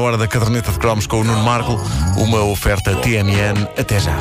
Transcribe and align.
Hora 0.00 0.18
da 0.18 0.26
caderneta 0.26 0.72
de 0.72 0.78
cromos 0.80 1.06
com 1.06 1.20
o 1.20 1.24
Nuno 1.24 1.44
Marco, 1.44 1.80
uma 2.18 2.42
oferta 2.42 2.96
TMN. 2.96 3.62
Até 3.78 4.00
já. 4.00 4.16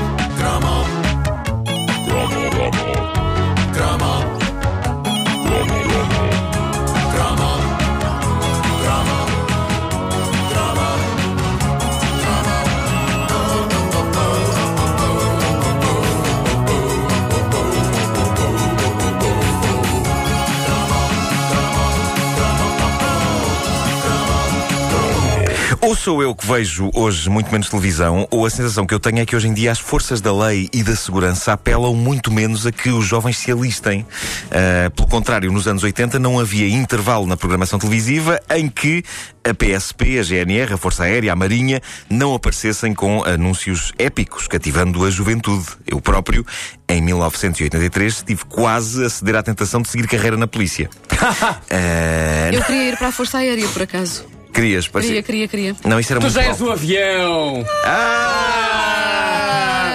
Sou 26.03 26.21
eu 26.21 26.35
que 26.35 26.45
vejo 26.45 26.91
hoje 26.93 27.29
muito 27.29 27.49
menos 27.49 27.69
televisão, 27.69 28.27
ou 28.29 28.45
a 28.45 28.49
sensação 28.49 28.85
que 28.85 28.93
eu 28.93 28.99
tenho 28.99 29.19
é 29.19 29.25
que 29.25 29.37
hoje 29.37 29.47
em 29.47 29.53
dia 29.53 29.71
as 29.71 29.79
forças 29.79 30.19
da 30.19 30.33
lei 30.33 30.69
e 30.73 30.83
da 30.83 30.97
segurança 30.97 31.53
apelam 31.53 31.95
muito 31.95 32.29
menos 32.29 32.67
a 32.67 32.73
que 32.73 32.89
os 32.89 33.05
jovens 33.05 33.37
se 33.37 33.49
alistem. 33.49 34.01
Uh, 34.01 34.91
pelo 34.91 35.07
contrário, 35.07 35.49
nos 35.49 35.65
anos 35.65 35.81
80 35.81 36.19
não 36.19 36.41
havia 36.41 36.67
intervalo 36.67 37.25
na 37.25 37.37
programação 37.37 37.79
televisiva 37.79 38.37
em 38.49 38.67
que 38.67 39.01
a 39.45 39.53
PSP, 39.53 40.19
a 40.19 40.23
GNR, 40.23 40.73
a 40.73 40.77
Força 40.77 41.03
Aérea, 41.03 41.31
a 41.31 41.37
Marinha 41.37 41.81
não 42.09 42.35
aparecessem 42.35 42.93
com 42.93 43.23
anúncios 43.23 43.93
épicos, 43.97 44.45
cativando 44.45 45.05
a 45.05 45.09
juventude. 45.09 45.67
Eu 45.87 46.01
próprio, 46.01 46.45
em 46.89 47.01
1983, 47.01 48.23
tive 48.23 48.43
quase 48.43 49.05
a 49.05 49.09
ceder 49.09 49.37
à 49.37 49.43
tentação 49.43 49.81
de 49.81 49.87
seguir 49.87 50.09
carreira 50.09 50.35
na 50.35 50.47
polícia. 50.47 50.89
uh... 51.13 52.51
Eu 52.53 52.61
queria 52.61 52.89
ir 52.89 52.97
para 52.97 53.07
a 53.07 53.11
Força 53.13 53.37
Aérea, 53.37 53.69
por 53.69 53.83
acaso. 53.83 54.42
Querias, 54.53 54.87
parecia... 54.87 55.23
Queria, 55.23 55.47
queria, 55.47 55.73
queria. 55.73 55.89
Não, 55.89 55.99
isso 55.99 56.13
era 56.13 56.19
tu 56.19 56.23
muito 56.23 56.35
já 56.35 56.43
és 56.43 56.61
o 56.61 56.71
avião! 56.71 57.65
Ah! 57.83 58.82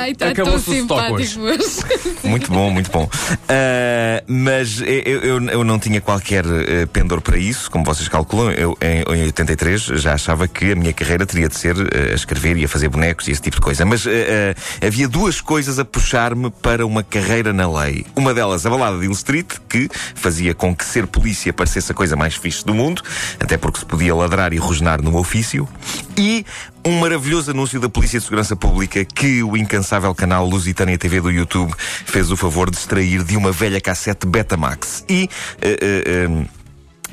Ai, 0.08 0.14
tá 0.14 0.32
tão 0.32 0.58
simpático 0.58 1.40
Muito 2.24 2.50
bom, 2.50 2.70
muito 2.70 2.90
bom. 2.90 3.04
Uh, 3.04 4.24
mas 4.26 4.80
eu, 4.80 5.20
eu, 5.20 5.44
eu, 5.48 5.64
não 5.64 5.78
tinha 5.78 6.00
qualquer 6.00 6.46
uh, 6.46 6.86
pendor 6.92 7.20
para 7.20 7.36
isso, 7.36 7.70
como 7.70 7.84
vocês 7.84 8.08
calculam. 8.08 8.50
Eu, 8.52 8.76
em, 8.80 9.02
em 9.16 9.24
83, 9.24 9.82
já 9.82 10.14
achava 10.14 10.48
que 10.48 10.72
a 10.72 10.76
minha 10.76 10.92
carreira 10.92 11.26
teria 11.26 11.48
de 11.48 11.56
ser 11.56 11.76
uh, 11.76 11.88
a 12.10 12.14
escrever 12.14 12.56
e 12.56 12.64
a 12.64 12.68
fazer 12.68 12.88
bonecos 12.88 13.28
e 13.28 13.32
esse 13.32 13.42
tipo 13.42 13.56
de 13.56 13.62
coisa. 13.62 13.84
Mas 13.84 14.06
havia 14.84 15.08
duas 15.08 15.40
coisas 15.40 15.78
a 15.78 15.84
puxar-me 15.84 16.50
para 16.50 16.86
uma 16.86 17.02
carreira 17.02 17.52
na 17.52 17.70
lei. 17.70 18.06
Uma 18.16 18.32
delas, 18.32 18.64
a 18.64 18.70
balada 18.70 18.98
de 18.98 19.04
Hill 19.04 19.12
Street, 19.12 19.46
que 19.68 19.88
fazia 20.14 20.54
com 20.54 20.74
que 20.74 20.84
ser 20.84 21.06
polícia 21.06 21.52
parecesse 21.52 21.92
a 21.92 21.94
coisa 21.94 22.16
mais 22.16 22.34
fixe 22.34 22.64
do 22.64 22.74
mundo, 22.74 23.02
até 23.38 23.56
porque 23.56 23.80
se 23.80 23.84
podia 23.84 24.14
ladrar 24.14 24.52
e 24.52 24.56
rosnar 24.56 25.02
no 25.02 25.16
ofício. 25.16 25.68
E 26.18 26.44
um 26.84 26.98
maravilhoso 26.98 27.52
anúncio 27.52 27.78
da 27.78 27.88
Polícia 27.88 28.18
de 28.18 28.24
Segurança 28.24 28.56
Pública 28.56 29.04
que 29.04 29.40
o 29.40 29.56
incansável 29.56 30.12
canal 30.12 30.44
Lusitânia 30.48 30.98
TV 30.98 31.20
do 31.20 31.30
YouTube 31.30 31.72
fez 31.78 32.32
o 32.32 32.36
favor 32.36 32.68
de 32.68 32.76
extrair 32.76 33.22
de 33.22 33.36
uma 33.36 33.52
velha 33.52 33.80
cassete 33.80 34.26
Betamax. 34.26 35.04
E. 35.08 35.30
Uh, 35.62 36.34
uh, 36.34 36.40
uh, 36.42 36.57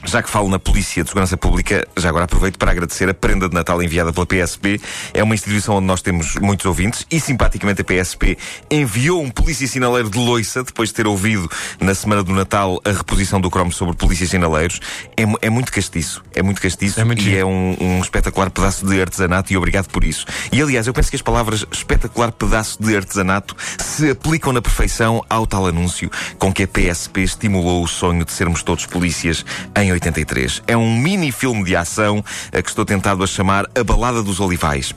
já 0.06 0.22
que 0.22 0.30
falo 0.30 0.48
na 0.50 0.60
Polícia 0.60 1.04
de 1.04 1.10
Segurança 1.10 1.36
Pública, 1.36 1.88
já 1.98 2.10
agora 2.10 2.26
aproveito 2.26 2.58
para 2.58 2.72
agradecer 2.72 3.10
a 3.10 3.14
prenda 3.14 3.50
de 3.50 3.56
Natal 3.56 3.82
enviada 3.82 4.14
pela 4.14 4.26
PSP. 4.26 4.80
É 5.14 5.24
uma 5.24 5.34
instituição 5.34 5.76
onde 5.76 5.88
nós 5.88 6.02
temos 6.02 6.36
muitos 6.36 6.66
ouvintes 6.66 7.06
e, 7.10 7.20
simpaticamente, 7.20 7.82
a 7.82 7.84
PSP 7.84 8.38
enviou 8.70 9.22
um 9.22 9.30
polícia 9.30 9.68
sinaleiro 9.68 10.10
de 10.10 10.18
loiça 10.18 10.64
depois 10.64 10.90
de 10.90 10.96
ter 10.96 11.08
ouvido 11.08 11.50
na 11.80 11.96
semana 11.96 12.24
do 12.24 12.32
Natal 12.34 12.80
a 12.86 12.92
reposição 12.92 13.42
do 13.42 13.50
cromo 13.50 13.72
sobre 13.72 13.96
polícias 13.96 14.30
sinaleiros. 14.30 14.80
É, 15.18 15.24
é 15.48 15.50
muito 15.50 15.72
castiço. 15.72 16.24
É 16.36 16.44
muito 16.44 16.62
castiço 16.62 17.00
é 17.00 17.04
muito 17.04 17.22
e 17.22 17.24
giro. 17.24 17.38
é 17.38 17.46
um, 17.46 17.76
um 17.80 18.00
espetacular 18.00 18.50
pedaço 18.52 18.86
de 18.86 19.02
artesanato 19.02 19.52
e 19.52 19.58
obrigado 19.58 19.88
por 19.88 20.04
isso. 20.04 20.26
E, 20.52 20.62
aliás, 20.62 20.86
eu 20.86 20.94
penso 20.94 21.10
que 21.10 21.16
as 21.16 21.22
palavras 21.22 21.66
espetacular 21.72 22.32
pedaço 22.32 22.82
de 22.82 22.96
artesanato 22.96 23.56
se 23.80 24.12
aplicam 24.12 24.54
na 24.54 24.62
perfeição 24.62 25.24
ao 25.30 25.48
tal 25.48 25.66
anúncio 25.66 26.12
com 26.38 26.54
que 26.54 26.64
a 26.64 26.68
PSP 26.68 27.22
estimulou 27.22 27.84
o 27.84 27.88
sonho 27.88 28.24
de 28.24 28.32
sermos 28.32 28.62
todos 28.62 28.86
polícias 28.86 29.44
em 29.76 29.95
83. 29.96 30.62
É 30.68 30.78
um 30.78 30.98
mini 31.00 31.32
filme 31.32 31.64
de 31.64 31.76
ação 31.76 32.24
a 32.52 32.62
que 32.62 32.70
estou 32.70 32.86
tentado 32.86 33.24
a 33.24 33.28
chamar 33.28 33.66
A 33.76 33.84
Balada 33.84 34.22
dos 34.22 34.40
Olivais 34.40 34.94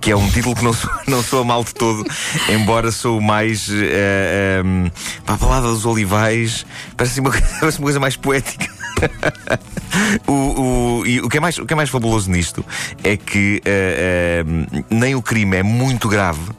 que 0.00 0.10
é 0.10 0.16
um 0.16 0.30
título 0.30 0.54
que 0.54 0.62
não, 0.62 0.74
sou, 0.74 0.90
não 1.08 1.22
soa 1.22 1.44
mal 1.44 1.64
de 1.64 1.72
todo, 1.72 2.04
embora 2.50 2.92
sou 2.92 3.22
mais. 3.22 3.68
Uh, 3.68 4.62
um, 4.62 4.90
a 5.26 5.34
balada 5.34 5.66
dos 5.68 5.86
olivais 5.86 6.66
parece 6.94 7.20
uma, 7.20 7.30
parece 7.58 7.78
uma 7.78 7.84
coisa 7.84 7.98
mais 7.98 8.14
poética. 8.14 8.68
o, 10.26 10.32
o, 10.32 11.06
e 11.06 11.20
o, 11.20 11.28
que 11.28 11.38
é 11.38 11.40
mais, 11.40 11.58
o 11.58 11.66
que 11.66 11.72
é 11.72 11.76
mais 11.76 11.90
fabuloso 11.90 12.30
nisto 12.30 12.64
é 13.02 13.16
que 13.16 13.62
uh, 13.64 14.80
uh, 14.80 14.84
nem 14.90 15.14
o 15.14 15.22
crime 15.22 15.56
é 15.56 15.62
muito 15.62 16.08
grave, 16.08 16.40
uh, 16.40 16.54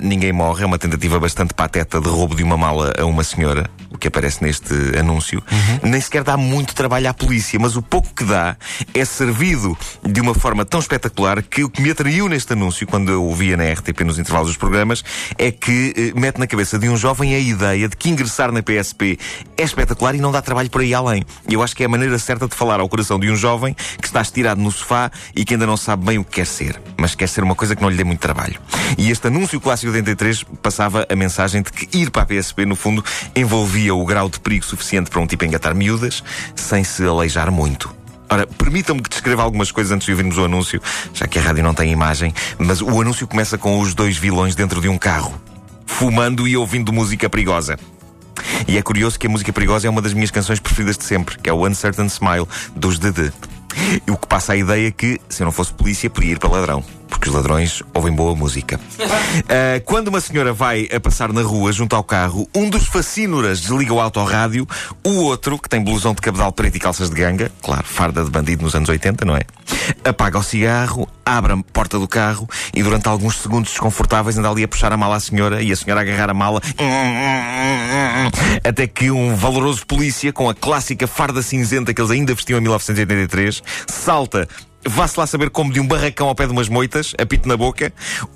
ninguém 0.00 0.32
morre, 0.32 0.62
é 0.62 0.66
uma 0.66 0.78
tentativa 0.78 1.18
bastante 1.18 1.54
pateta 1.54 2.00
de 2.00 2.08
roubo 2.08 2.34
de 2.34 2.42
uma 2.42 2.56
mala 2.56 2.92
a 2.98 3.04
uma 3.04 3.24
senhora, 3.24 3.68
o 3.90 3.98
que 3.98 4.08
aparece 4.08 4.42
neste 4.42 4.74
anúncio. 4.98 5.42
Uhum. 5.50 5.90
Nem 5.90 6.00
sequer 6.00 6.24
dá 6.24 6.36
muito 6.36 6.74
trabalho 6.74 7.08
à 7.08 7.14
polícia, 7.14 7.58
mas 7.58 7.76
o 7.76 7.82
pouco 7.82 8.12
que 8.14 8.24
dá 8.24 8.56
é 8.94 9.04
servido 9.04 9.76
de 10.02 10.20
uma 10.20 10.34
forma 10.34 10.64
tão 10.64 10.80
espetacular 10.80 11.42
que 11.42 11.64
o 11.64 11.70
que 11.70 11.82
me 11.82 11.90
atraiu 11.90 12.28
neste 12.28 12.52
anúncio, 12.52 12.86
quando 12.86 13.10
eu 13.10 13.24
o 13.24 13.34
via 13.34 13.56
na 13.56 13.64
RTP 13.64 14.00
nos 14.00 14.18
intervalos 14.18 14.48
dos 14.48 14.56
programas, 14.56 15.04
é 15.38 15.50
que 15.50 16.12
mete 16.16 16.38
na 16.38 16.46
cabeça 16.46 16.78
de 16.78 16.88
um 16.88 16.96
jovem 16.96 17.34
a 17.34 17.38
ideia 17.38 17.88
de 17.88 17.96
que 17.96 18.08
ingressar 18.08 18.50
na 18.52 18.62
PSP 18.62 19.18
é 19.56 19.62
espetacular 19.62 20.14
e 20.14 20.18
não 20.18 20.32
dá 20.32 20.40
trabalho 20.40 20.70
por 20.70 20.80
aí 20.80 20.94
além. 20.94 21.24
Eu 21.48 21.62
acho 21.62 21.76
que 21.76 21.82
é 21.82 21.86
a 21.86 21.88
maneira 21.88 22.18
certa 22.18 22.48
de 22.48 22.54
falar 22.62 22.78
ao 22.78 22.88
coração 22.88 23.18
de 23.18 23.28
um 23.28 23.34
jovem 23.34 23.74
que 24.00 24.06
está 24.06 24.22
estirado 24.22 24.60
no 24.60 24.70
sofá 24.70 25.10
e 25.34 25.44
que 25.44 25.54
ainda 25.54 25.66
não 25.66 25.76
sabe 25.76 26.06
bem 26.06 26.18
o 26.18 26.24
que 26.24 26.36
quer 26.36 26.46
ser, 26.46 26.80
mas 26.96 27.12
quer 27.12 27.28
ser 27.28 27.42
uma 27.42 27.56
coisa 27.56 27.74
que 27.74 27.82
não 27.82 27.90
lhe 27.90 27.96
dê 27.96 28.04
muito 28.04 28.20
trabalho. 28.20 28.54
E 28.96 29.10
este 29.10 29.26
anúncio 29.26 29.60
clássico 29.60 29.90
de 29.90 29.98
83 29.98 30.44
passava 30.62 31.04
a 31.10 31.16
mensagem 31.16 31.60
de 31.60 31.72
que 31.72 31.98
ir 31.98 32.12
para 32.12 32.22
a 32.22 32.26
PSP, 32.26 32.64
no 32.64 32.76
fundo, 32.76 33.04
envolvia 33.34 33.92
o 33.96 34.06
grau 34.06 34.28
de 34.28 34.38
perigo 34.38 34.64
suficiente 34.64 35.10
para 35.10 35.20
um 35.20 35.26
tipo 35.26 35.44
engatar 35.44 35.74
miúdas, 35.74 36.22
sem 36.54 36.84
se 36.84 37.04
aleijar 37.04 37.50
muito. 37.50 37.92
Ora, 38.30 38.46
permitam-me 38.46 39.02
que 39.02 39.10
descreva 39.10 39.42
algumas 39.42 39.72
coisas 39.72 39.90
antes 39.90 40.06
de 40.06 40.12
ouvirmos 40.12 40.38
o 40.38 40.44
anúncio, 40.44 40.80
já 41.12 41.26
que 41.26 41.40
a 41.40 41.42
rádio 41.42 41.64
não 41.64 41.74
tem 41.74 41.90
imagem, 41.90 42.32
mas 42.58 42.80
o 42.80 43.00
anúncio 43.00 43.26
começa 43.26 43.58
com 43.58 43.80
os 43.80 43.92
dois 43.92 44.16
vilões 44.16 44.54
dentro 44.54 44.80
de 44.80 44.88
um 44.88 44.96
carro, 44.96 45.34
fumando 45.84 46.46
e 46.46 46.56
ouvindo 46.56 46.92
música 46.92 47.28
perigosa. 47.28 47.76
E 48.66 48.76
é 48.76 48.82
curioso 48.82 49.18
que 49.18 49.26
a 49.26 49.30
música 49.30 49.52
perigosa 49.52 49.86
é 49.86 49.90
uma 49.90 50.00
das 50.00 50.12
minhas 50.14 50.30
canções 50.30 50.60
preferidas 50.72 50.96
de 50.96 51.04
sempre, 51.04 51.38
que 51.38 51.50
é 51.50 51.52
o 51.52 51.66
Uncertain 51.66 52.06
Smile, 52.06 52.48
dos 52.74 52.98
DD. 52.98 53.30
O 54.10 54.16
que 54.16 54.26
passa 54.26 54.54
a 54.54 54.56
ideia 54.56 54.90
que, 54.90 55.20
se 55.28 55.42
eu 55.42 55.44
não 55.44 55.52
fosse 55.52 55.72
polícia, 55.72 56.08
podia 56.08 56.32
ir 56.32 56.38
para 56.38 56.50
ladrão 56.50 56.82
porque 57.22 57.28
os 57.28 57.36
ladrões 57.36 57.84
ouvem 57.94 58.12
boa 58.12 58.34
música. 58.34 58.80
Uh, 58.98 59.80
quando 59.86 60.08
uma 60.08 60.20
senhora 60.20 60.52
vai 60.52 60.88
a 60.92 60.98
passar 60.98 61.32
na 61.32 61.42
rua 61.42 61.70
junto 61.70 61.94
ao 61.94 62.02
carro, 62.02 62.48
um 62.52 62.68
dos 62.68 62.88
facínoras 62.88 63.60
desliga 63.60 63.94
o 63.94 64.00
autorrádio, 64.00 64.66
o 65.04 65.20
outro, 65.20 65.56
que 65.56 65.68
tem 65.68 65.80
blusão 65.80 66.14
de 66.14 66.20
cabedal 66.20 66.50
preto 66.50 66.76
e 66.76 66.80
calças 66.80 67.10
de 67.10 67.14
ganga, 67.14 67.52
claro, 67.62 67.86
farda 67.86 68.24
de 68.24 68.30
bandido 68.30 68.64
nos 68.64 68.74
anos 68.74 68.88
80, 68.88 69.24
não 69.24 69.36
é? 69.36 69.42
Apaga 70.04 70.40
o 70.40 70.42
cigarro, 70.42 71.08
abre 71.24 71.52
a 71.52 71.58
porta 71.72 71.96
do 71.96 72.08
carro 72.08 72.48
e 72.74 72.82
durante 72.82 73.08
alguns 73.08 73.36
segundos 73.36 73.70
desconfortáveis 73.70 74.36
anda 74.36 74.50
ali 74.50 74.64
a 74.64 74.68
puxar 74.68 74.92
a 74.92 74.96
mala 74.96 75.14
à 75.14 75.20
senhora 75.20 75.62
e 75.62 75.70
a 75.70 75.76
senhora 75.76 76.00
a 76.00 76.02
agarrar 76.02 76.30
a 76.30 76.34
mala 76.34 76.60
até 78.64 78.88
que 78.88 79.12
um 79.12 79.36
valoroso 79.36 79.86
polícia 79.86 80.32
com 80.32 80.50
a 80.50 80.54
clássica 80.54 81.06
farda 81.06 81.40
cinzenta 81.40 81.94
que 81.94 82.00
eles 82.00 82.10
ainda 82.10 82.34
vestiam 82.34 82.58
em 82.58 82.62
1983 82.62 83.62
salta 83.86 84.48
Vá-se 84.84 85.18
lá 85.18 85.26
saber 85.26 85.50
como 85.50 85.72
de 85.72 85.78
um 85.78 85.86
barracão 85.86 86.28
ao 86.28 86.34
pé 86.34 86.46
de 86.46 86.52
umas 86.52 86.68
moitas, 86.68 87.14
apito 87.18 87.48
na 87.48 87.56
boca, 87.56 87.92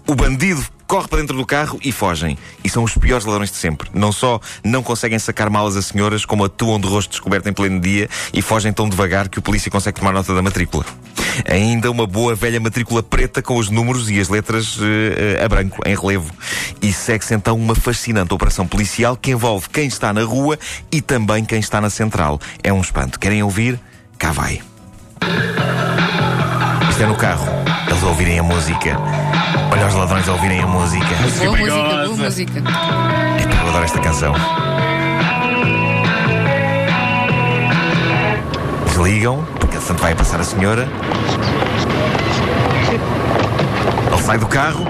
o 0.07 0.15
bandido 0.15 0.65
corre 0.87 1.09
para 1.09 1.19
dentro 1.19 1.37
do 1.37 1.45
carro 1.45 1.79
e 1.83 1.91
fogem. 1.91 2.39
E 2.63 2.69
são 2.69 2.85
os 2.85 2.95
piores 2.95 3.27
ladrões 3.27 3.51
de 3.51 3.57
sempre. 3.57 3.91
Não 3.93 4.13
só 4.13 4.41
não 4.63 4.83
conseguem 4.83 5.19
sacar 5.19 5.51
malas 5.51 5.77
a 5.77 5.83
senhoras, 5.83 6.25
como 6.25 6.45
atuam 6.45 6.79
de 6.79 6.87
rosto 6.87 7.11
descoberto 7.11 7.49
em 7.49 7.53
pleno 7.53 7.81
dia 7.81 8.09
e 8.33 8.41
fogem 8.41 8.73
tão 8.73 8.89
devagar 8.89 9.29
que 9.29 9.39
o 9.39 9.43
polícia 9.43 9.71
consegue 9.71 9.99
tomar 9.99 10.13
nota 10.13 10.33
da 10.35 10.43
matrícula. 10.43 10.85
Ainda 11.49 11.91
uma 11.91 12.07
boa 12.07 12.35
velha 12.35 12.61
matrícula 12.61 13.03
preta 13.03 13.43
com 13.43 13.57
os 13.57 13.69
números 13.69 14.09
e 14.09 14.21
as 14.21 14.29
letras 14.29 14.77
uh, 14.77 15.45
a 15.45 15.49
branco, 15.49 15.83
em 15.85 15.95
relevo. 15.95 16.33
E 16.81 16.93
segue-se 16.93 17.35
então 17.35 17.57
uma 17.57 17.75
fascinante 17.75 18.33
operação 18.33 18.67
policial 18.67 19.17
que 19.17 19.33
envolve 19.33 19.69
quem 19.69 19.87
está 19.87 20.13
na 20.13 20.23
rua 20.23 20.59
e 20.91 21.01
também 21.03 21.45
quem 21.45 21.59
está 21.59 21.81
na 21.81 21.91
central. 21.91 22.41
É 22.63 22.73
um 22.73 22.81
espanto. 22.81 23.19
Querem 23.19 23.43
ouvir? 23.43 23.79
Cá 24.17 24.31
vai. 24.33 24.63
Isto 26.97 27.05
é 27.05 27.09
no 27.09 27.15
carro. 27.15 27.47
Eles 27.89 28.03
a 28.03 28.07
ouvirem 28.07 28.39
a 28.39 28.43
música. 28.43 28.97
Olha 29.71 29.87
os 29.87 29.95
ladrões 29.95 30.27
a 30.27 30.33
ouvirem 30.33 30.63
a 30.63 30.67
música. 30.67 31.05
Boa 31.45 31.59
música, 31.59 32.05
boa 32.07 32.17
música. 32.17 32.63
Eu 33.63 33.69
adoro 33.69 33.85
esta 33.85 33.99
canção. 33.99 34.33
Desligam, 38.87 39.45
porque 39.61 39.77
tanto 39.77 40.01
vai 40.01 40.15
passar 40.15 40.41
a 40.41 40.45
senhora. 40.45 40.89
Ele 44.11 44.23
sai 44.23 44.39
do 44.39 44.47
carro, 44.47 44.87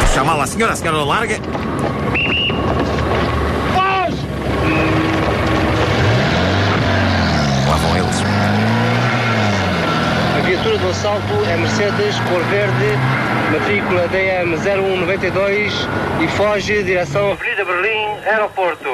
puxa 0.00 0.22
a 0.22 0.24
mala 0.24 0.44
à 0.44 0.46
senhora, 0.46 0.72
a 0.72 0.76
senhora 0.76 1.04
larga. 1.04 1.38
Viatura 10.68 10.78
do 10.78 10.90
assalto 10.90 11.32
é 11.50 11.56
Mercedes, 11.56 12.20
cor 12.28 12.42
verde, 12.44 12.92
matrícula 13.52 14.06
DM0192 14.08 15.72
e 16.22 16.28
foge 16.28 16.82
direção 16.82 17.32
Avenida 17.32 17.64
Berlim, 17.64 18.18
aeroporto. 18.26 18.88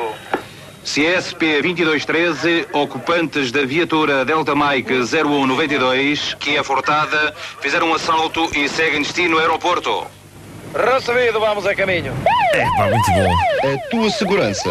CSP 0.84 1.62
2213, 1.62 2.68
ocupantes 2.72 3.50
da 3.50 3.66
viatura 3.66 4.24
Delta 4.24 4.54
Mike 4.54 5.04
0192, 5.04 6.34
que 6.34 6.56
é 6.56 6.62
furtada, 6.62 7.34
fizeram 7.60 7.88
um 7.88 7.94
assalto 7.94 8.48
e 8.56 8.68
seguem 8.68 9.02
destino 9.02 9.38
aeroporto. 9.38 10.06
Recebido, 10.76 11.40
vamos 11.40 11.66
a 11.66 11.74
caminho. 11.74 12.14
É, 12.52 12.64
pá, 12.76 12.86
muito 12.86 13.10
bom. 13.10 13.34
A 13.74 13.90
tua 13.90 14.10
segurança 14.10 14.70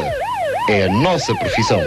é 0.70 0.86
a 0.86 0.90
nossa 0.90 1.36
profissão. 1.36 1.84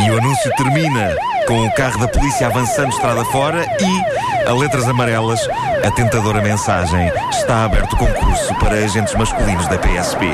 E 0.00 0.10
o 0.10 0.16
anúncio 0.16 0.50
termina 0.56 1.14
com 1.48 1.66
o 1.66 1.72
carro 1.72 1.98
da 1.98 2.06
polícia 2.06 2.46
avançando 2.46 2.90
estrada 2.90 3.24
fora 3.24 3.64
e, 3.80 4.46
a 4.46 4.52
letras 4.52 4.86
amarelas, 4.86 5.40
a 5.82 5.90
tentadora 5.90 6.42
mensagem: 6.42 7.10
está 7.30 7.64
aberto 7.64 7.96
concurso 7.96 8.54
para 8.56 8.74
agentes 8.74 9.14
masculinos 9.14 9.66
da 9.66 9.78
PSP. 9.78 10.26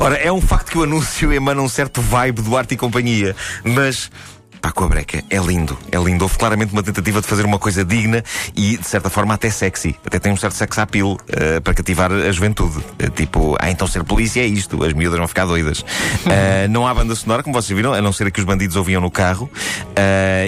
Ora, 0.00 0.16
é 0.16 0.32
um 0.32 0.40
facto 0.40 0.72
que 0.72 0.78
o 0.78 0.82
anúncio 0.82 1.32
emana 1.32 1.62
um 1.62 1.68
certo 1.68 2.00
vibe 2.02 2.42
do 2.42 2.56
arte 2.56 2.74
e 2.74 2.76
companhia, 2.76 3.36
mas 3.62 4.10
Pá, 4.60 4.70
com 4.70 4.84
a 4.84 4.88
breca, 4.88 5.24
é 5.30 5.38
lindo, 5.38 5.76
é 5.90 5.96
lindo. 5.98 6.22
Houve 6.22 6.36
claramente 6.36 6.72
uma 6.72 6.82
tentativa 6.82 7.20
de 7.20 7.26
fazer 7.26 7.46
uma 7.46 7.58
coisa 7.58 7.82
digna 7.84 8.22
e, 8.54 8.76
de 8.76 8.86
certa 8.86 9.08
forma, 9.08 9.32
até 9.32 9.48
sexy. 9.48 9.96
Até 10.04 10.18
tem 10.18 10.30
um 10.32 10.36
certo 10.36 10.54
sex 10.54 10.78
appeal 10.78 11.12
uh, 11.12 11.60
para 11.62 11.72
cativar 11.72 12.12
a 12.12 12.30
juventude. 12.30 12.76
Uh, 12.78 13.10
tipo, 13.10 13.56
ah, 13.58 13.70
então 13.70 13.86
ser 13.86 14.04
polícia 14.04 14.40
é 14.40 14.46
isto, 14.46 14.84
as 14.84 14.92
miúdas 14.92 15.18
vão 15.18 15.26
ficar 15.26 15.46
doidas. 15.46 15.80
Uh, 15.80 16.68
não 16.68 16.86
há 16.86 16.92
banda 16.92 17.14
sonora, 17.14 17.42
como 17.42 17.54
vocês 17.54 17.74
viram, 17.74 17.94
a 17.94 18.02
não 18.02 18.12
ser 18.12 18.30
que 18.30 18.38
os 18.38 18.44
bandidos 18.44 18.76
ouviam 18.76 19.00
no 19.00 19.10
carro. 19.10 19.50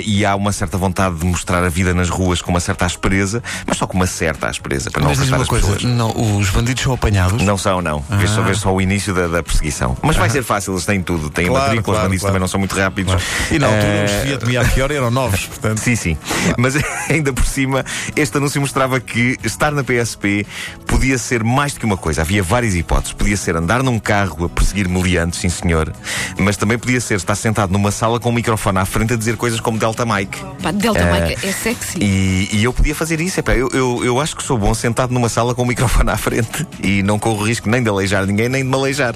e 0.04 0.24
há 0.26 0.34
uma 0.36 0.52
certa 0.52 0.76
vontade 0.76 1.16
de 1.16 1.24
mostrar 1.24 1.64
a 1.64 1.68
vida 1.68 1.94
nas 1.94 2.10
ruas 2.10 2.42
com 2.42 2.50
uma 2.50 2.60
certa 2.60 2.84
aspereza, 2.84 3.42
mas 3.66 3.78
só 3.78 3.86
com 3.86 3.96
uma 3.96 4.06
certa 4.06 4.46
aspereza, 4.48 4.90
para 4.90 5.00
não 5.00 5.08
Mas 5.08 5.18
diz 5.18 5.28
afastar 5.28 5.42
as 5.42 5.48
coisa, 5.48 5.66
pessoas. 5.74 5.82
não, 5.84 6.38
os 6.38 6.50
bandidos 6.50 6.82
são 6.82 6.92
apanhados? 6.92 7.42
Não 7.42 7.56
são, 7.56 7.80
não. 7.80 8.04
Vês 8.10 8.30
só, 8.30 8.42
vês 8.42 8.58
só 8.58 8.74
o 8.74 8.80
início 8.80 9.14
da, 9.14 9.26
da 9.26 9.42
perseguição. 9.42 9.96
Mas 10.02 10.16
vai 10.16 10.28
ser 10.28 10.42
fácil, 10.42 10.74
eles 10.74 10.84
têm 10.84 11.02
tudo. 11.02 11.30
Têm 11.30 11.46
Claro, 11.46 11.64
a 11.64 11.68
matrícula, 11.68 11.96
claro, 11.96 11.98
os 11.98 12.08
bandidos 12.08 12.20
claro. 12.20 12.32
também 12.32 12.40
não 12.40 12.48
são 12.48 12.60
muito 12.60 12.76
rápidos. 12.76 13.22
E 13.50 13.58
na 13.58 13.66
altura 13.66 14.01
os 14.04 14.12
Fiat 14.12 14.46
Mia 14.46 14.64
Fiore 14.64 14.94
eram 14.94 15.10
novos, 15.10 15.46
portanto. 15.46 15.78
Sim, 15.78 15.96
sim. 15.96 16.16
Mas 16.58 16.74
ainda 17.08 17.32
por 17.32 17.44
cima, 17.44 17.84
este 18.16 18.36
anúncio 18.36 18.60
mostrava 18.60 19.00
que 19.00 19.38
estar 19.44 19.72
na 19.72 19.82
PSP 19.82 20.46
podia 20.86 21.18
ser 21.18 21.42
mais 21.42 21.72
do 21.72 21.80
que 21.80 21.86
uma 21.86 21.96
coisa. 21.96 22.22
Havia 22.22 22.42
várias 22.42 22.74
hipóteses. 22.74 23.12
Podia 23.12 23.36
ser 23.36 23.56
andar 23.56 23.82
num 23.82 23.98
carro 23.98 24.44
a 24.44 24.48
perseguir 24.48 24.88
meliantes, 24.88 25.40
sim 25.40 25.48
senhor. 25.48 25.92
Mas 26.38 26.56
também 26.56 26.78
podia 26.78 27.00
ser 27.00 27.16
estar 27.16 27.34
sentado 27.34 27.72
numa 27.72 27.90
sala 27.90 28.20
com 28.20 28.30
um 28.30 28.32
microfone 28.32 28.78
à 28.78 28.84
frente 28.84 29.14
a 29.14 29.16
dizer 29.16 29.36
coisas 29.36 29.60
como 29.60 29.78
Delta 29.78 30.04
Mike. 30.04 30.38
Pá, 30.62 30.70
Delta 30.70 31.04
Mike 31.06 31.46
é 31.46 31.52
sexy. 31.52 31.98
E, 32.00 32.48
e 32.52 32.64
eu 32.64 32.72
podia 32.72 32.94
fazer 32.94 33.20
isso. 33.20 33.40
Epá, 33.40 33.54
eu, 33.54 33.68
eu, 33.72 34.04
eu 34.04 34.20
acho 34.20 34.36
que 34.36 34.42
sou 34.42 34.58
bom 34.58 34.74
sentado 34.74 35.12
numa 35.12 35.28
sala 35.28 35.54
com 35.54 35.62
o 35.62 35.66
microfone 35.66 36.10
à 36.10 36.16
frente 36.16 36.66
e 36.82 37.02
não 37.02 37.18
corro 37.18 37.44
risco 37.44 37.68
nem 37.68 37.82
de 37.82 37.88
aleijar 37.88 38.26
ninguém, 38.26 38.48
nem 38.48 38.62
de 38.62 38.68
me 38.68 38.74
aleijar. 38.74 39.14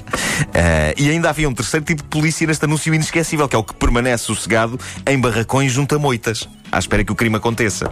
Ah, 0.53 0.93
e 0.97 1.09
ainda 1.09 1.29
havia 1.29 1.47
um 1.47 1.53
terceiro 1.53 1.85
tipo 1.85 2.03
de 2.03 2.09
polícia 2.09 2.47
neste 2.47 2.65
anúncio 2.65 2.93
inesquecível, 2.93 3.47
que 3.47 3.55
é 3.55 3.59
o 3.59 3.63
que 3.63 3.73
permanece 3.73 4.25
sossegado 4.25 4.76
em 5.05 5.19
barracões 5.19 5.71
junto 5.71 5.95
a 5.95 5.99
moitas, 5.99 6.47
à 6.71 6.79
espera 6.79 7.03
que 7.03 7.11
o 7.11 7.15
crime 7.15 7.37
aconteça. 7.37 7.89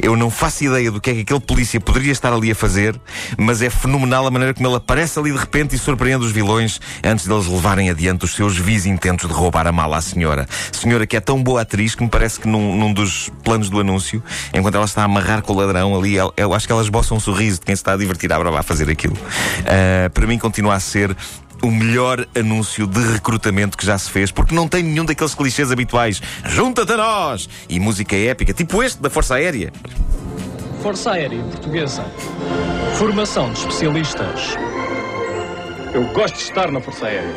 Eu 0.00 0.16
não 0.16 0.30
faço 0.30 0.64
ideia 0.64 0.90
do 0.90 1.00
que 1.00 1.10
é 1.10 1.14
que 1.14 1.20
aquele 1.20 1.40
polícia 1.40 1.80
poderia 1.80 2.12
estar 2.12 2.32
ali 2.32 2.50
a 2.50 2.54
fazer, 2.54 2.98
mas 3.36 3.62
é 3.62 3.70
fenomenal 3.70 4.26
a 4.26 4.30
maneira 4.30 4.54
como 4.54 4.68
ele 4.68 4.76
aparece 4.76 5.18
ali 5.18 5.32
de 5.32 5.38
repente 5.38 5.74
e 5.74 5.78
surpreende 5.78 6.24
os 6.24 6.32
vilões 6.32 6.80
antes 7.04 7.26
deles 7.26 7.46
levarem 7.46 7.90
adiante 7.90 8.24
os 8.24 8.34
seus 8.34 8.56
vis 8.56 8.86
intentos 8.86 9.28
de 9.28 9.34
roubar 9.34 9.66
a 9.66 9.72
mala 9.72 9.98
à 9.98 10.00
senhora. 10.00 10.46
Senhora 10.72 11.06
que 11.06 11.16
é 11.16 11.20
tão 11.20 11.42
boa 11.42 11.62
atriz 11.62 11.94
que 11.94 12.02
me 12.02 12.08
parece 12.08 12.40
que 12.40 12.48
num, 12.48 12.76
num 12.76 12.92
dos 12.92 13.30
planos 13.44 13.68
do 13.68 13.80
anúncio, 13.80 14.22
enquanto 14.54 14.76
ela 14.76 14.84
está 14.84 15.02
a 15.02 15.04
amarrar 15.04 15.42
com 15.42 15.52
o 15.52 15.56
ladrão 15.56 15.96
ali, 15.96 16.14
eu, 16.14 16.32
eu 16.36 16.54
acho 16.54 16.66
que 16.66 16.72
ela 16.72 16.82
esboça 16.82 17.14
um 17.14 17.20
sorriso 17.20 17.60
de 17.60 17.66
quem 17.66 17.76
se 17.76 17.82
está 17.82 17.92
a 17.92 17.96
divertir 17.96 18.32
à 18.32 18.38
brava 18.38 18.60
a 18.60 18.62
fazer 18.62 18.88
aquilo. 18.88 19.16
Ah, 19.66 20.10
para 20.10 20.26
mim 20.26 20.38
continua 20.38 20.74
a 20.74 20.80
ser 20.80 21.16
o 21.62 21.70
melhor 21.70 22.26
anúncio 22.36 22.86
de 22.86 23.00
recrutamento 23.12 23.78
que 23.78 23.86
já 23.86 23.96
se 23.96 24.10
fez, 24.10 24.30
porque 24.30 24.54
não 24.54 24.68
tem 24.68 24.82
nenhum 24.82 25.04
daqueles 25.04 25.34
clichês 25.34 25.70
habituais. 25.70 26.20
Junta-te 26.44 26.92
a 26.92 26.96
nós! 26.96 27.48
E 27.68 27.78
música 27.78 28.16
épica, 28.16 28.52
tipo 28.52 28.82
este 28.82 29.00
da 29.00 29.08
Força 29.08 29.36
Aérea. 29.36 29.72
Força 30.82 31.12
Aérea 31.12 31.40
Portuguesa. 31.44 32.04
Formação 32.96 33.52
de 33.52 33.60
especialistas. 33.60 34.56
Eu 35.94 36.04
gosto 36.12 36.34
de 36.34 36.42
estar 36.42 36.70
na 36.72 36.80
Força 36.80 37.06
Aérea. 37.06 37.34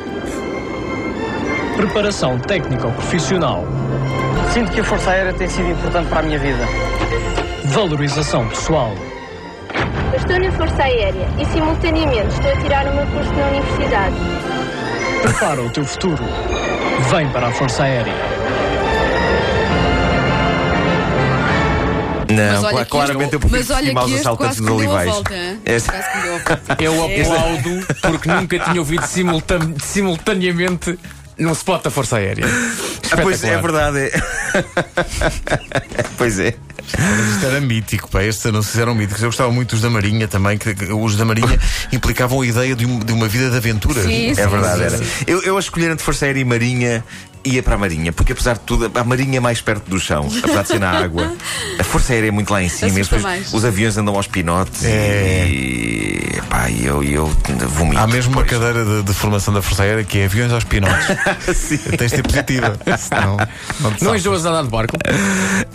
Preparação 1.78 2.40
técnico-profissional. 2.40 3.64
Sinto 4.54 4.72
que 4.72 4.80
a 4.80 4.84
Força 4.84 5.12
Aérea 5.12 5.34
tem 5.34 5.48
sido 5.48 5.70
importante 5.70 6.10
para 6.10 6.22
a 6.22 6.24
minha 6.24 6.40
vida. 6.40 6.66
Valorização 7.66 8.48
pessoal. 8.50 8.96
Eu 10.14 10.18
estou 10.20 10.40
na 10.40 10.52
Força 10.52 10.84
Aérea 10.84 11.28
e, 11.40 11.46
simultaneamente, 11.46 12.34
estou 12.34 12.52
a 12.52 12.56
tirar 12.58 12.88
o 12.88 12.94
meu 12.96 13.06
curso 13.08 13.34
na 13.34 13.48
universidade. 13.48 14.16
Prepara 15.22 15.62
o 15.62 15.70
teu 15.70 15.86
futuro. 15.86 16.24
Vem 17.10 17.28
para 17.30 17.48
a 17.48 17.52
Força 17.52 17.84
Aérea. 17.84 18.14
Não, 22.30 22.64
olha 22.64 22.70
cla- 22.72 22.86
que 22.86 22.92
claramente 22.92 23.34
eu 23.34 23.40
prefiro 23.40 23.62
mas 23.62 23.70
olha 23.70 23.94
que 23.94 24.00
este 24.12 24.20
assaltantes 24.20 24.60
quase 24.60 24.60
dos 24.60 24.60
que 24.60 24.66
deu 24.66 24.74
a 24.74 24.78
olivais. 24.96 25.10
volta, 25.14 25.36
hein? 25.36 25.62
Este- 25.66 25.92
Quase 25.92 26.10
que 26.12 26.22
deu 26.24 26.34
a 26.34 26.38
volta. 26.40 26.76
Eu 26.84 27.06
aplaudo 27.06 27.88
porque 28.02 28.30
nunca 28.30 28.60
tinha 28.60 28.80
ouvido 28.82 29.06
simultan- 29.06 29.74
simultaneamente 29.80 31.00
num 31.38 31.52
spot 31.52 31.84
da 31.84 31.92
Força 31.92 32.18
Aérea. 32.18 32.46
Ah, 33.12 33.18
Pois 33.22 33.44
é, 33.44 33.50
é 33.54 33.62
verdade. 33.62 34.00
é. 34.00 34.12
pois 36.18 36.40
é. 36.40 36.56
Isto 36.88 37.46
era 37.46 37.60
mítico, 37.62 38.10
pá. 38.10 38.24
Estes 38.24 38.46
anúncios 38.46 38.78
eram 38.78 38.94
míticos. 38.96 39.22
Eu 39.22 39.30
gostava 39.30 39.52
muito 39.52 39.72
dos 39.72 39.82
da 39.82 39.90
Marinha 39.90 40.28
também, 40.28 40.58
que, 40.58 40.70
os 40.94 41.16
da 41.18 41.26
Marinha 41.26 41.60
implicavam 41.92 42.42
a 42.42 42.46
ideia 42.46 42.76
de, 42.76 42.86
um- 42.86 43.00
de 43.00 43.12
uma 43.14 43.28
vida 43.28 43.50
de 43.50 43.58
aventura. 43.58 44.02
Sim, 44.04 44.30
É 44.32 44.36
sim, 44.36 44.48
verdade, 44.48 44.78
sim, 44.78 44.96
era. 44.96 45.04
Eu, 45.28 45.42
eu 45.44 45.58
a 45.58 45.60
escolher 45.60 45.92
entre 45.92 46.04
Força 46.06 46.26
Aérea 46.26 46.40
e 46.42 46.46
Marinha 46.46 47.04
ia 47.46 47.62
para 47.64 47.76
a 47.76 47.78
Marinha, 47.78 48.12
porque 48.12 48.32
apesar 48.34 48.54
de 48.54 48.60
tudo, 48.62 48.92
a 48.94 49.04
Marinha 49.04 49.38
é 49.38 49.40
mais 49.40 49.62
perto 49.62 49.90
do 49.90 50.00
chão, 50.00 50.28
apesar 50.44 50.62
de 50.64 50.68
ser 50.68 50.80
na 50.80 50.90
água. 50.92 51.32
A 51.78 51.84
Força 51.84 52.14
Aérea 52.14 52.30
é 52.30 52.32
muito 52.32 52.52
lá 52.52 52.62
em 52.64 52.70
cima, 52.70 53.00
e 53.00 53.04
depois 53.04 53.54
os 53.54 53.66
aviões 53.66 53.98
andam 53.98 54.16
aos 54.16 54.28
pinotes 54.28 54.84
É. 54.86 55.46
e. 55.48 56.42
Pá, 56.50 56.70
e 56.70 56.86
eu, 56.86 57.04
eu 57.04 57.28
vomito. 57.68 57.98
Há 58.00 58.08
mesmo 58.08 58.32
uma 58.34 58.44
depois. 58.44 58.62
cadeira 58.62 58.86
de, 58.86 59.04
de 59.04 59.14
formação 59.14 59.54
da 59.54 59.62
Força 59.62 59.84
Aérea 59.84 60.04
que 60.04 60.20
é 60.20 60.26
aviões 60.26 60.52
aos 60.52 60.64
pinotes. 60.64 61.06
Tens 61.98 62.12
de 62.12 62.18
ter 62.18 62.24
positiva. 62.24 62.78
Senão, 62.98 63.38
não 63.82 63.92
te 63.94 64.04
Não 64.04 64.16
enjoas 64.16 64.46
a 64.46 64.50
andar 64.50 64.64
de 64.64 64.70
barco? 64.70 64.96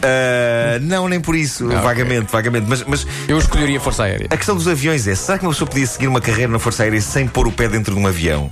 Ah, 0.02 0.78
não, 0.80 1.08
nem 1.08 1.20
por 1.20 1.34
isso, 1.36 1.66
ok. 1.66 1.76
vagamente, 1.78 2.32
vagamente. 2.32 2.66
Mas, 2.68 2.82
mas 2.86 3.06
Eu 3.28 3.38
escolheria 3.38 3.78
a 3.78 3.80
Força 3.80 4.04
Aérea. 4.04 4.26
a 4.30 4.36
questão 4.36 4.56
dos 4.56 4.66
aviões 4.68 5.06
é: 5.06 5.14
será 5.14 5.38
que 5.38 5.44
uma 5.44 5.52
pessoa 5.52 5.68
podia 5.68 5.86
seguir 5.86 6.06
uma 6.08 6.20
carreira 6.20 6.50
na 6.50 6.58
Força 6.58 6.82
Aérea 6.82 7.00
sem 7.00 7.26
pôr 7.26 7.46
o 7.46 7.52
pé 7.52 7.68
dentro 7.68 7.94
de 7.94 8.00
um 8.00 8.06
avião? 8.06 8.50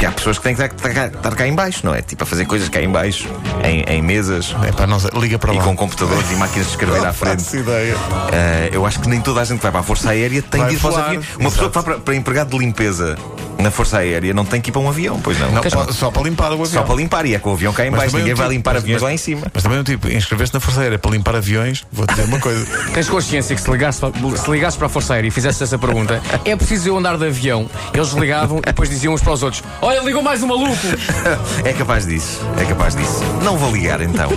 Porque 0.00 0.06
há 0.06 0.12
pessoas 0.12 0.38
que 0.38 0.44
têm 0.44 0.54
que 0.56 0.62
estar, 0.62 0.94
cá- 0.94 1.06
estar 1.08 1.34
cá 1.36 1.46
em 1.46 1.54
baixo, 1.54 1.80
não 1.84 1.94
é? 1.94 2.00
Tipo, 2.00 2.22
a 2.22 2.26
fazer 2.26 2.46
coisas 2.46 2.70
cá 2.70 2.80
em 2.80 2.88
baixo, 2.88 3.28
em, 3.62 3.82
em 3.82 4.00
mesas. 4.00 4.56
É 4.66 4.72
pá, 4.72 4.86
não 4.86 4.98
sei. 4.98 5.10
Liga 5.20 5.38
para 5.38 5.52
E 5.52 5.58
lá. 5.58 5.62
com 5.64 5.76
computadores 5.76 6.30
e 6.30 6.36
máquinas 6.36 6.68
de 6.68 6.72
escrever 6.72 7.04
à 7.06 7.12
frente. 7.12 7.42
Faço 7.44 7.58
ideia. 7.58 7.94
Ah, 8.32 8.70
eu 8.72 8.86
acho 8.86 8.98
que 8.98 9.06
nem 9.10 9.20
toda 9.20 9.42
a 9.42 9.44
gente 9.44 9.58
que 9.58 9.62
vai 9.62 9.70
para 9.70 9.80
a 9.80 9.84
Força 9.84 10.08
Aérea 10.08 10.40
tem 10.40 10.58
Vai 10.62 10.70
de 10.70 10.76
ir 10.76 10.78
para 10.78 10.88
os 10.90 10.96
aviões. 10.96 11.26
Uma 11.38 11.50
pessoa 11.50 11.68
que 11.68 11.74
vai 11.74 11.84
para, 11.84 11.98
para 11.98 12.14
empregado 12.14 12.48
de 12.48 12.56
limpeza 12.58 13.14
na 13.58 13.70
Força 13.70 13.98
Aérea 13.98 14.32
não 14.32 14.46
tem 14.46 14.58
que 14.58 14.70
ir 14.70 14.72
para 14.72 14.80
um 14.80 14.88
avião, 14.88 15.20
pois 15.20 15.38
não. 15.38 15.50
Não, 15.52 15.62
só, 15.68 15.86
só 15.92 16.10
para 16.10 16.22
limpar 16.22 16.48
o 16.52 16.54
avião. 16.54 16.66
Só 16.66 16.82
para 16.82 16.94
limpar 16.94 17.26
e 17.26 17.34
é 17.34 17.38
com 17.38 17.50
o 17.50 17.52
avião 17.52 17.70
cá 17.74 17.84
em 17.86 17.90
baixo. 17.90 18.06
também 18.06 18.20
Ninguém 18.22 18.32
um 18.32 18.36
vai 18.38 18.46
tipo- 18.46 18.54
limpar 18.56 18.72
mas- 18.72 18.82
aviões 18.84 19.02
mas- 19.02 19.10
lá 19.10 19.12
em 19.12 19.18
cima. 19.18 19.46
Mas 19.52 19.62
também 19.62 19.78
um 19.78 19.84
tipo, 19.84 20.08
inscrever-se 20.08 20.54
na 20.54 20.60
Força 20.60 20.80
Aérea 20.80 20.98
para 20.98 21.10
limpar 21.10 21.36
aviões, 21.36 21.84
vou-te 21.92 22.08
dizer 22.14 22.24
uma 22.26 22.40
coisa. 22.40 22.64
Tens 22.94 23.06
consciência 23.10 23.54
que 23.54 23.60
se 23.60 23.70
ligasses, 23.70 24.00
para, 24.00 24.12
se 24.38 24.50
ligasses 24.50 24.78
para 24.78 24.86
a 24.86 24.88
Força 24.88 25.12
Aérea 25.12 25.28
e 25.28 25.30
fizesses 25.30 25.60
essa 25.60 25.78
pergunta, 25.78 26.22
é 26.42 26.56
preciso 26.56 26.88
eu 26.88 26.96
andar 26.96 27.18
de 27.18 27.26
avião? 27.26 27.68
Eles 27.92 28.08
ligavam 28.12 28.60
e 28.60 28.62
depois 28.62 28.88
diziam 28.88 29.12
uns 29.12 29.20
para 29.20 29.32
os 29.34 29.42
outros: 29.42 29.62
Olha, 29.90 30.02
ligou 30.02 30.22
mais 30.22 30.40
um 30.40 30.46
maluco! 30.46 30.76
É 31.66 31.72
capaz 31.72 32.06
disso. 32.06 32.40
É 32.56 32.64
capaz 32.64 32.94
disso. 32.94 33.24
Não 33.42 33.58
vou 33.58 33.72
ligar 33.72 34.00
então. 34.00 34.30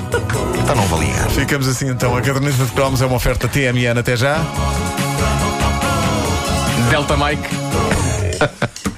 Então 0.60 0.76
não 0.76 0.84
vou 0.88 1.00
ligar. 1.00 1.30
Ficamos 1.30 1.68
assim 1.68 1.90
então. 1.90 2.18
A 2.18 2.22
caderneta 2.24 2.66
de 2.66 2.72
cromos 2.72 3.04
é 3.04 3.06
uma 3.06 3.18
oferta 3.18 3.48
TMN. 3.48 4.00
Até 4.00 4.18
já. 4.18 4.44
Delta 6.90 7.16
Mike. 7.16 7.48